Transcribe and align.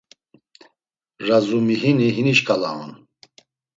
Razumihini 1.27 2.07
hini 2.15 2.33
şǩala 2.37 2.71
on. 2.81 2.91